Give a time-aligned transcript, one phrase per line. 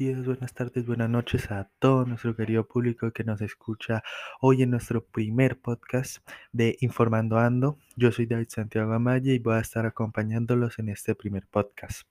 [0.00, 4.02] buenas tardes, buenas noches a todo nuestro querido público que nos escucha
[4.40, 7.76] hoy en nuestro primer podcast de Informando Ando.
[7.96, 12.08] Yo soy David Santiago Amaya y voy a estar acompañándolos en este primer podcast.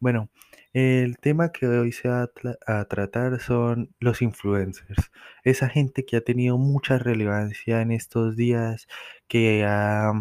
[0.00, 0.30] Bueno,
[0.72, 2.30] el tema que hoy se va
[2.66, 5.10] a, tratar son los influencers.
[5.44, 8.88] Esa gente que ha tenido mucha relevancia en estos días,
[9.28, 10.14] que ha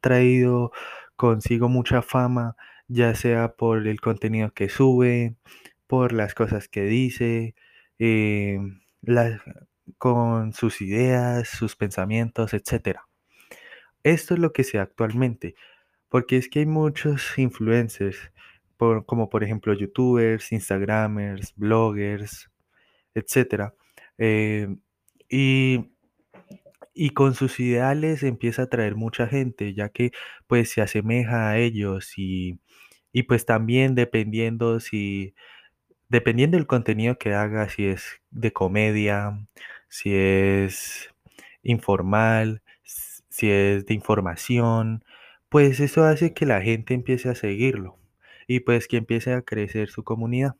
[0.00, 0.72] traído
[1.14, 2.56] consigo mucha fama
[2.92, 5.36] ya sea por el contenido que sube,
[5.86, 7.54] por las cosas que dice,
[7.98, 8.58] eh,
[9.98, 13.00] con sus ideas, sus pensamientos, etc.
[14.02, 15.54] Esto es lo que sé actualmente,
[16.08, 18.32] porque es que hay muchos influencers,
[19.06, 22.50] como por ejemplo youtubers, instagramers, bloggers,
[23.14, 23.74] etc.
[24.18, 24.68] Eh,
[26.94, 30.12] y con sus ideales empieza a atraer mucha gente, ya que
[30.46, 32.58] pues se asemeja a ellos y
[33.28, 35.34] pues también dependiendo si,
[36.12, 39.46] dependiendo del contenido que haga, si es de comedia,
[39.88, 41.08] si es
[41.62, 45.02] informal, si es de información,
[45.48, 47.98] pues eso hace que la gente empiece a seguirlo
[48.46, 50.54] y pues que empiece a crecer su comunidad.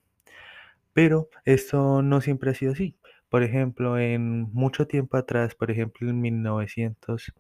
[0.95, 2.97] Pero esto no siempre ha sido así.
[3.29, 7.35] Por ejemplo, en mucho tiempo atrás, por ejemplo en 1900,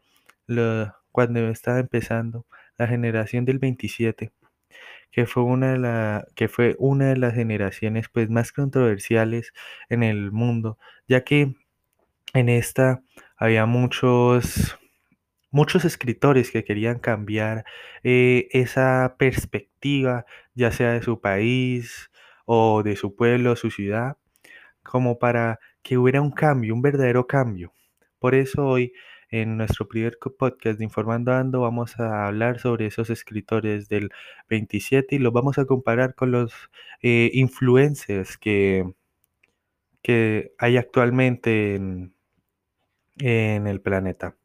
[1.12, 2.44] cuando estaba empezando
[2.76, 4.32] la generación del 27,
[5.12, 9.52] que fue una de, la, que fue una de las generaciones pues, más controversiales
[9.88, 11.54] en el mundo, ya que
[12.34, 13.02] en esta
[13.36, 14.78] había muchos,
[15.50, 17.64] muchos escritores que querían cambiar
[18.02, 22.10] eh, esa perspectiva, ya sea de su país
[22.46, 24.16] o de su pueblo, su ciudad,
[24.82, 27.72] como para que hubiera un cambio, un verdadero cambio.
[28.18, 28.92] Por eso hoy
[29.32, 34.10] en nuestro primer podcast de Informando Ando vamos a hablar sobre esos escritores del
[34.48, 36.52] 27 y los vamos a comparar con los
[37.02, 38.94] eh, influencers que,
[40.02, 42.14] que hay actualmente en,
[43.18, 44.36] en el planeta.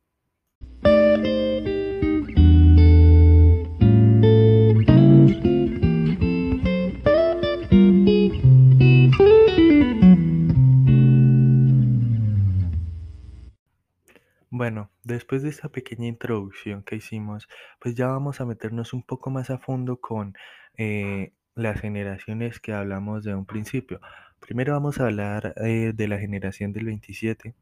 [15.17, 17.47] Después de esta pequeña introducción que hicimos,
[17.79, 20.35] pues ya vamos a meternos un poco más a fondo con
[20.77, 23.99] eh, las generaciones que hablamos de un principio.
[24.39, 27.55] Primero vamos a hablar eh, de la generación del 27.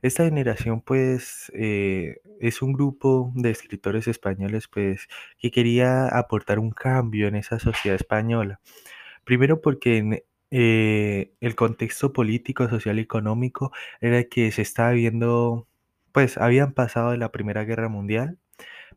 [0.00, 6.70] Esta generación pues eh, es un grupo de escritores españoles pues que quería aportar un
[6.70, 8.60] cambio en esa sociedad española.
[9.24, 15.68] Primero porque en, el contexto político, social y económico era que se estaba viendo
[16.12, 18.38] pues habían pasado de la Primera Guerra Mundial.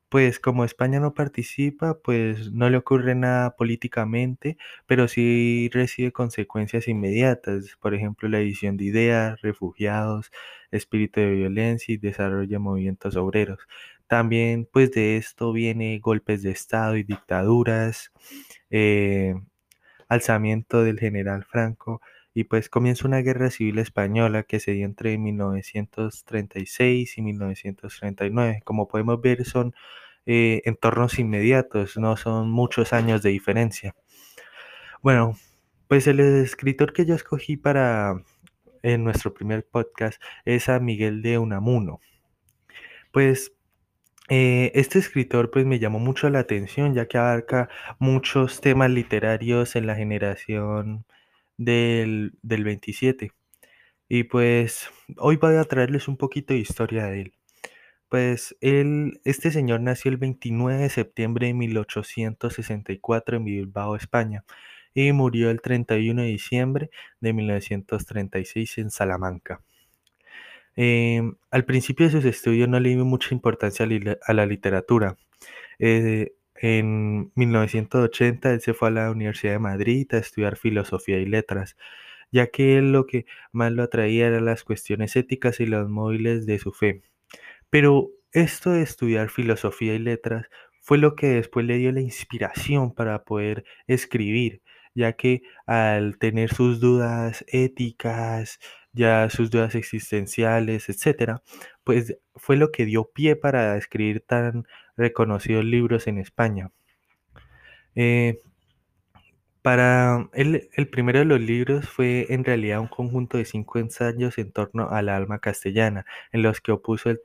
[0.09, 6.87] Pues como España no participa, pues no le ocurre nada políticamente, pero sí recibe consecuencias
[6.89, 10.31] inmediatas, por ejemplo, la edición de ideas, refugiados,
[10.71, 13.59] espíritu de violencia y desarrollo de movimientos obreros.
[14.07, 18.11] También pues de esto viene golpes de Estado y dictaduras,
[18.69, 19.35] eh,
[20.09, 22.01] alzamiento del general Franco,
[22.33, 28.61] y pues comienza una guerra civil española que se dio entre 1936 y 1939.
[28.63, 29.73] Como podemos ver son
[30.25, 33.95] eh, entornos inmediatos, no son muchos años de diferencia.
[35.01, 35.35] Bueno,
[35.87, 38.15] pues el escritor que yo escogí para
[38.83, 41.99] en nuestro primer podcast es a Miguel de Unamuno.
[43.11, 43.53] Pues
[44.29, 47.69] eh, este escritor pues me llamó mucho la atención ya que abarca
[47.99, 51.05] muchos temas literarios en la generación
[51.63, 53.31] del, 27.
[54.09, 57.33] Y pues hoy voy a traerles un poquito de historia de él.
[58.09, 64.43] Pues él, este señor nació el 29 de septiembre de 1864 en Bilbao, España,
[64.93, 66.89] y murió el 31 de diciembre
[67.21, 69.61] de 1936 en Salamanca.
[70.75, 73.85] Em, al principio de sus estudios no le dio mucha importancia
[74.25, 75.17] a la literatura.
[75.79, 81.25] Eh, en 1980 él se fue a la Universidad de Madrid a estudiar filosofía y
[81.25, 81.75] letras,
[82.31, 86.45] ya que él lo que más lo atraía eran las cuestiones éticas y los móviles
[86.45, 87.01] de su fe.
[87.71, 90.47] Pero esto de estudiar filosofía y letras
[90.81, 94.61] fue lo que después le dio la inspiración para poder escribir,
[94.93, 98.59] ya que al tener sus dudas éticas,
[98.93, 101.43] ya sus dudas existenciales, etcétera,
[101.83, 104.65] pues fue lo que dio pie para escribir tan
[104.97, 106.71] reconocidos libros en España.
[107.95, 108.39] Eh,
[109.61, 114.37] para él, el primero de los libros fue en realidad un conjunto de cinco ensayos
[114.39, 117.21] en torno a la alma castellana, en los que opuso el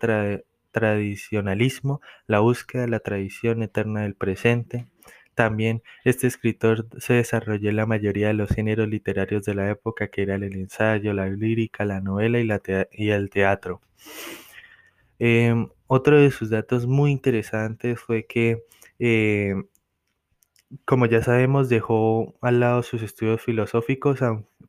[0.70, 4.86] tradicionalismo, la búsqueda de la tradición eterna del presente,
[5.34, 10.08] También este escritor se desarrolló en la mayoría de los géneros literarios de la época,
[10.08, 12.38] que eran el ensayo, la lírica, la novela
[12.92, 13.80] y, el teatro.
[15.18, 18.62] Em, otro de sus datos muy interesantes fue que,
[18.98, 19.54] eh,
[20.84, 24.20] como ya sabemos, dejó al lado sus estudios filosóficos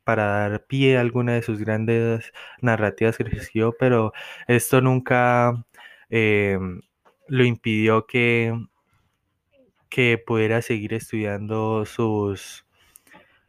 [0.04, 4.14] para dar pie a alguna de sus grandes narrativas que escribió, pero
[4.48, 5.66] esto nunca
[6.10, 6.82] em,
[7.28, 8.54] lo impidió que,
[9.90, 12.66] que pudiera seguir estudiando sus,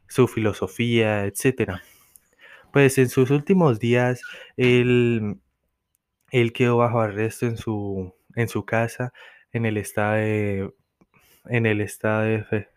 [0.09, 1.81] su filosofía, etc.
[2.73, 4.23] Pues en sus últimos días,
[4.57, 5.39] él
[6.31, 9.13] él quedó bajo arresto en su, en su casa
[9.53, 10.75] en el estado de,
[11.47, 12.69] en el estado de,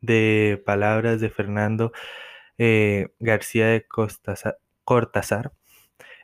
[0.00, 1.92] de palabras de Fernando
[2.58, 3.86] eh, García de
[4.84, 5.52] Cortázar.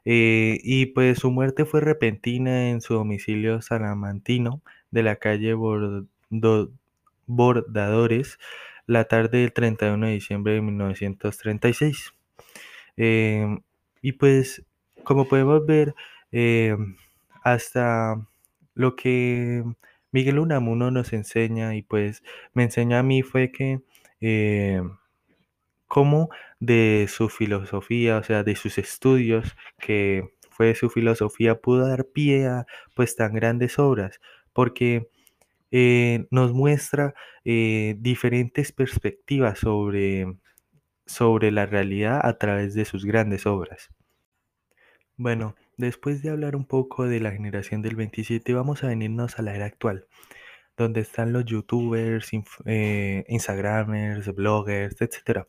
[0.04, 5.54] Eh, y pues su muerte fue repentina en su domicilio salamantino de la calle
[7.26, 8.38] Bordadores
[8.86, 12.14] la tarde del 31 de diciembre de 1936.
[12.96, 13.58] Eh,
[14.00, 14.64] y pues
[15.04, 15.94] como podemos ver,
[16.32, 16.76] eh,
[17.42, 18.26] hasta
[18.74, 19.64] lo que
[20.12, 22.22] Miguel Unamuno nos enseña y pues
[22.54, 23.80] me enseña a mí fue que
[24.20, 24.82] eh,
[25.86, 26.30] cómo
[26.60, 32.46] de su filosofía, o sea, de sus estudios, que fue su filosofía, pudo dar pie
[32.46, 34.20] a pues tan grandes obras,
[34.52, 35.08] porque
[35.70, 37.14] eh, nos muestra
[37.44, 40.36] diferentes perspectivas sobre,
[41.06, 43.90] sobre la realidad a través de sus grandes obras.
[45.16, 49.42] Bueno, después de hablar un poco de la generación del 27, vamos a venirnos a
[49.42, 50.06] la era actual,
[50.76, 52.30] donde están los youtubers,
[52.66, 55.46] eh, instagramers, bloggers, etc.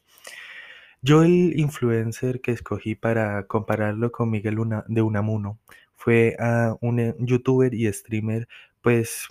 [1.01, 5.59] Yo el influencer que escogí para compararlo con Miguel de Unamuno
[5.95, 8.47] fue a un eh, youtuber y streamer
[8.81, 9.27] pues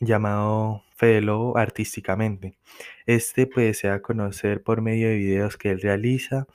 [0.00, 1.26] llamado Fede
[1.56, 2.56] artísticamente.
[3.06, 6.46] Este pues se va a conocer por medio de videos que él realiza.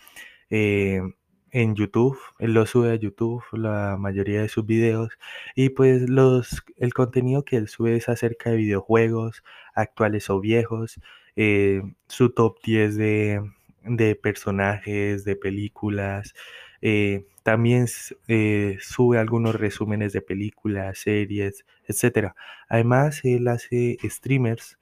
[0.50, 1.02] Eh,
[1.52, 5.18] en YouTube, él lo sube a YouTube la mayoría de sus videos
[5.56, 9.44] y pues los, el contenido que él sube es acerca de videojuegos
[9.76, 11.00] actuales o viejos,
[11.36, 13.52] eh, su top 10 de,
[13.84, 16.34] de, personajes, de películas,
[16.82, 17.88] eh, también
[18.28, 22.34] eh, sube algunos resúmenes de películas, series, etc.
[22.70, 24.78] Además, él hace streamers,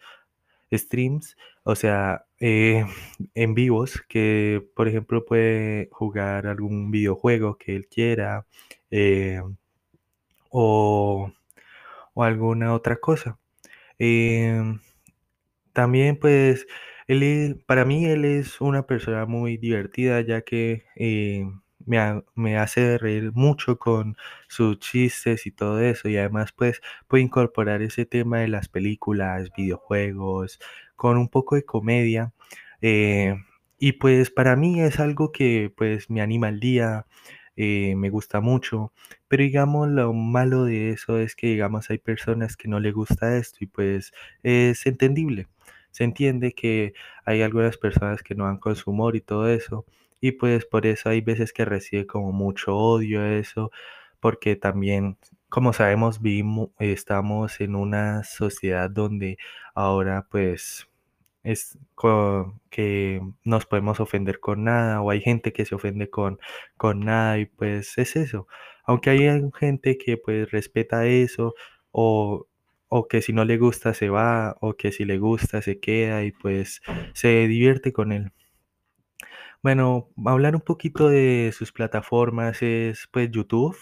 [0.72, 2.86] streams, o sea, eh,
[3.36, 8.46] en vivos, que por ejemplo puede jugar algún videojuego que él quiera
[8.92, 9.42] eh,
[10.50, 11.32] o,
[12.16, 13.40] alguna otra cosa.
[14.00, 14.80] Em,
[15.74, 16.68] también pues
[17.08, 20.86] él, para mí él es una persona muy divertida ya que
[21.92, 26.10] eh, me, hace reír mucho con sus chistes y todo eso.
[26.10, 30.60] Y además, pues, puede incorporar ese tema de las películas, videojuegos,
[30.96, 32.34] con un poco de comedia.
[32.82, 33.36] Eh,
[33.80, 37.06] y pues para mí es algo que pues me anima el día,
[37.56, 38.94] eh, me gusta mucho.
[39.28, 43.38] Pero digamos, lo malo de eso es que, digamos, hay personas que no le gusta
[43.38, 44.14] esto y pues
[44.44, 45.48] es entendible.
[45.92, 46.94] Se entiende que
[47.26, 49.86] hay algunas personas que no van con su humor y todo eso.
[50.22, 53.72] Y pues por eso hay veces que recibe como mucho odio eso,
[54.20, 55.18] porque también,
[55.50, 59.38] como sabemos, vivimos, estamos en una sociedad donde
[59.76, 60.88] ahora pues
[61.44, 61.78] es
[62.70, 66.40] que nos podemos ofender con nada o hay gente que se ofende con,
[66.78, 68.48] con nada y pues es eso.
[68.86, 71.56] Aunque hay gente que pues respeta eso
[71.92, 72.48] o,
[72.90, 76.24] o que si no le gusta se va o que si le gusta se queda
[76.24, 76.82] y pues
[77.14, 78.32] se divierte con él.
[79.62, 83.78] Bueno, hablar un poquito de sus plataformas es pues YouTube,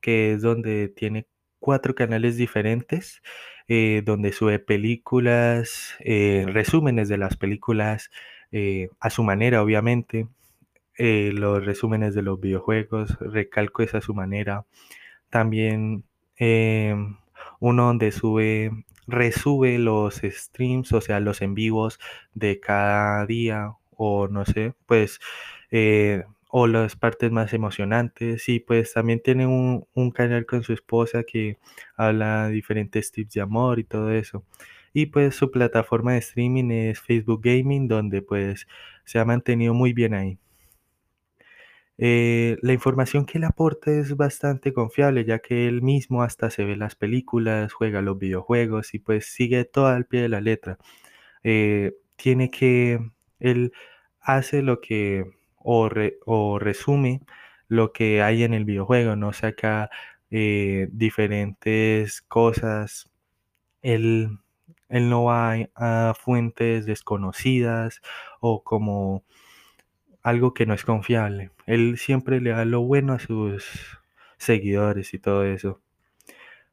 [0.00, 1.26] que es donde tiene
[1.60, 3.22] cuatro canales diferentes,
[3.68, 8.10] eh, donde sube películas, eh, resúmenes de las películas
[8.52, 10.28] eh, a su manera, obviamente,
[10.98, 14.64] los resúmenes de los videojuegos, recalco esa a su manera.
[15.30, 16.04] También
[16.36, 17.16] em,
[17.60, 18.72] uno donde sube,
[19.06, 22.00] resube los streams, o sea, los en vivos
[22.34, 25.20] de cada día o no sé, pues,
[25.70, 28.48] eh, o las partes más emocionantes.
[28.48, 31.58] Y pues también tiene un, canal con su esposa que
[31.96, 34.44] habla diferentes tips de amor y todo eso.
[34.92, 38.66] Y pues su plataforma de streaming es Facebook Gaming, donde pues
[39.04, 40.38] se ha mantenido muy bien ahí.
[41.96, 46.64] Eh, la información que él aporta es bastante confiable, ya que él mismo hasta se
[46.64, 50.78] ve las películas, juega los videojuegos y pues sigue todo al pie de la letra.
[51.44, 53.00] Eh, tiene que,
[53.50, 53.72] él
[54.20, 55.24] hace lo que,
[55.56, 55.88] o,
[56.58, 57.20] resume
[57.68, 59.90] lo que hay en el videojuego, no saca
[60.30, 63.10] eh, diferentes cosas.
[63.82, 64.38] Él
[64.94, 68.00] él no va a fuentes desconocidas
[68.40, 69.24] o como
[70.22, 71.50] algo que no es confiable.
[71.66, 73.98] Él siempre le da lo bueno a sus
[74.38, 75.80] seguidores y todo eso.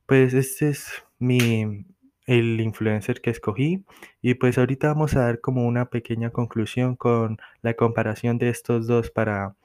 [0.06, 1.86] Pues este es mi
[2.32, 3.84] el influencer que escogí
[4.22, 8.88] y pues ahorita vamos a dar como una pequeña conclusión con la comparación de estos
[8.88, 9.56] dos para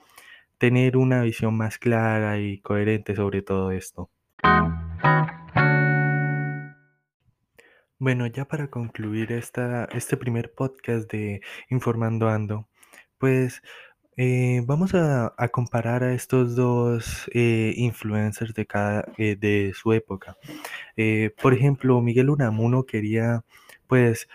[0.58, 4.10] tener una visión más clara y coherente sobre todo esto.
[7.98, 12.68] Bueno, ya para concluir esta, este primer podcast de Informando Ando,
[13.18, 13.62] pues
[14.16, 20.36] eh, vamos a, comparar a estos dos eh, influencers de, cada, eh, de su época.
[21.42, 23.44] Por ejemplo, Miguel Unamuno quería,
[23.86, 24.28] pues,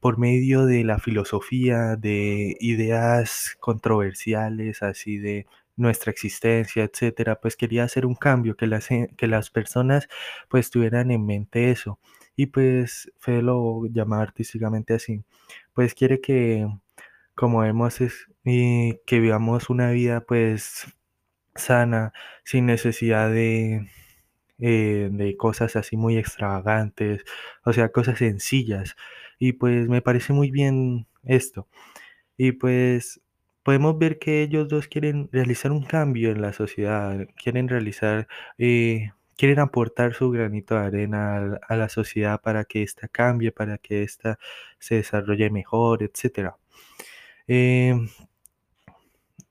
[0.00, 7.84] por medio de la filosofía, de ideas controversiales, así de nuestra existencia, etcétera, pues quería
[7.84, 10.08] hacer un cambio, que las, que las personas
[10.48, 11.98] pues tuvieran en mente eso.
[12.36, 15.22] Y pues Fede lo llama artísticamente así.
[15.74, 16.66] Pues quiere que,
[17.34, 20.86] como vemos, es, y que vivamos una vida pues
[21.54, 22.12] sana,
[22.44, 23.88] sin necesidad de,
[24.58, 27.24] eh, de cosas así muy extravagantes,
[27.64, 28.96] o sea, cosas sencillas.
[29.38, 31.68] Y pues me parece muy bien esto.
[32.36, 33.20] Y pues
[33.62, 39.12] podemos ver que ellos dos quieren realizar un cambio en la sociedad, quieren realizar, eh,
[39.36, 44.02] quieren aportar su granito de arena a, la sociedad para que ésta cambie, para que
[44.02, 44.38] ésta
[44.78, 46.56] se desarrolle mejor, etcétera.
[47.52, 48.08] Em,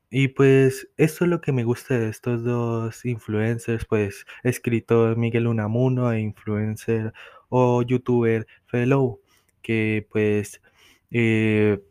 [0.09, 5.47] y pues esto es lo que me gusta de estos dos influencers, pues escritor Miguel
[5.47, 7.13] Unamuno e influencer
[7.49, 9.19] o youtuber Fellow,
[9.61, 10.61] que pues
[11.11, 11.83] eh,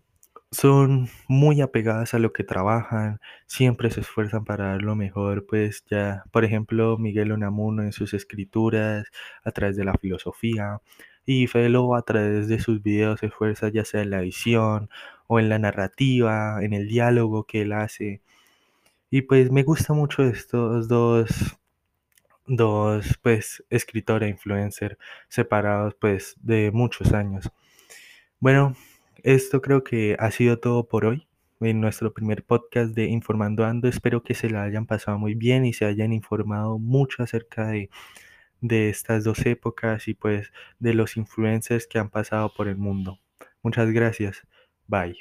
[0.50, 5.84] son muy apegadas a lo que trabajan, siempre se esfuerzan para dar lo mejor, pues
[5.90, 9.06] ya, por ejemplo, Miguel Unamuno en sus escrituras,
[9.44, 10.80] a través de la filosofía,
[11.28, 14.88] y Fellow a través de sus videos se esfuerza ya sea en la edición
[15.26, 18.22] o en la narrativa, en el diálogo que él hace.
[19.10, 21.28] Y pues me gusta mucho estos dos,
[22.46, 24.96] dos pues escritor e influencer
[25.28, 27.50] separados pues de muchos años.
[28.40, 28.74] Bueno,
[29.22, 31.28] esto creo que ha sido todo por hoy
[31.60, 33.86] en nuestro primer podcast de Informando Ando.
[33.86, 37.90] Espero que se la hayan pasado muy bien y se hayan informado mucho acerca de,
[38.60, 43.18] de estas dos épocas y pues de los influencers que han pasado por el mundo.
[43.62, 44.42] Muchas gracias.
[44.86, 45.18] Bye.